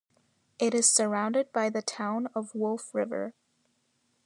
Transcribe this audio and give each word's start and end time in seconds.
It 0.57 0.73
is 0.73 0.89
surrounded 0.89 1.51
by 1.51 1.69
the 1.69 1.83
Town 1.83 2.25
of 2.33 2.55
Wolf 2.55 2.95
River. 2.95 3.35